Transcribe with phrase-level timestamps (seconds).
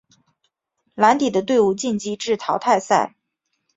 [0.95, 3.13] 蓝底的队伍晋级至淘汰赛。